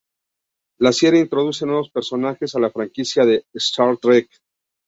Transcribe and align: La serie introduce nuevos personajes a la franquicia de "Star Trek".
La 0.79 0.91
serie 0.93 1.21
introduce 1.21 1.63
nuevos 1.63 1.91
personajes 1.91 2.55
a 2.55 2.59
la 2.59 2.71
franquicia 2.71 3.23
de 3.23 3.45
"Star 3.53 3.97
Trek". 3.97 4.31